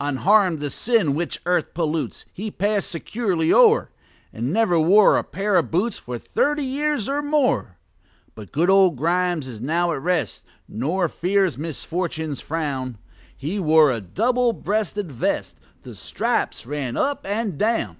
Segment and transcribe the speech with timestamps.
[0.00, 3.90] Unharm'd, the sin which earth pollutes He pass'd securely o'er,
[4.32, 7.76] And never wore a pair of boots For thirty years or more.
[8.34, 12.96] But good old Grimes is now at rest, Nor fears misfortune's frown:
[13.36, 17.98] He wore a double breasted vest The stripes ran up and down.